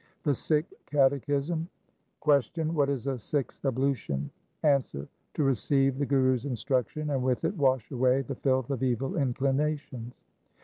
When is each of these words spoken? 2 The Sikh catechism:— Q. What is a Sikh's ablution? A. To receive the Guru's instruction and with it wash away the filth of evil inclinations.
2 0.23 0.31
The 0.31 0.33
Sikh 0.33 0.73
catechism:— 0.87 1.69
Q. 2.23 2.41
What 2.71 2.89
is 2.89 3.05
a 3.05 3.19
Sikh's 3.19 3.63
ablution? 3.63 4.31
A. 4.63 4.83
To 5.35 5.43
receive 5.43 5.99
the 5.99 6.07
Guru's 6.07 6.45
instruction 6.45 7.11
and 7.11 7.21
with 7.21 7.43
it 7.43 7.55
wash 7.55 7.91
away 7.91 8.23
the 8.23 8.33
filth 8.33 8.71
of 8.71 8.81
evil 8.81 9.15
inclinations. 9.15 10.15